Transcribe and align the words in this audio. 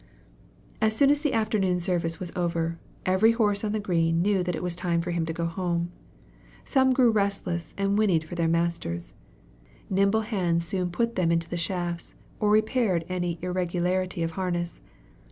As 0.81 0.95
soon 0.95 1.11
as 1.11 1.21
the 1.21 1.33
afternoon 1.35 1.79
service 1.79 2.19
was 2.19 2.31
over, 2.35 2.79
every 3.05 3.33
horse 3.33 3.63
on 3.63 3.71
the 3.71 3.79
green 3.79 4.19
knew 4.23 4.41
that 4.41 4.55
it 4.55 4.63
was 4.63 4.75
time 4.75 4.99
for 4.99 5.11
him 5.11 5.27
to 5.27 5.31
go 5.31 5.45
home. 5.45 5.91
Some 6.65 6.91
grew 6.91 7.11
restless 7.11 7.75
and 7.77 7.99
whinnied 7.99 8.23
for 8.23 8.33
their 8.33 8.47
masters. 8.47 9.13
Nimble 9.91 10.21
hands 10.21 10.65
soon 10.65 10.89
put 10.89 11.15
them 11.15 11.31
into 11.31 11.47
the 11.47 11.55
shafts 11.55 12.15
or 12.39 12.49
repaired 12.49 13.05
any 13.09 13.37
irregularity 13.43 14.23
of 14.23 14.31
harness. 14.31 14.81